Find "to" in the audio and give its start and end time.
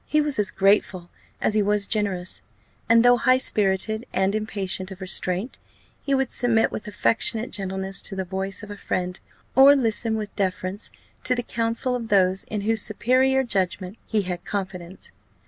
8.01-8.15, 11.23-11.35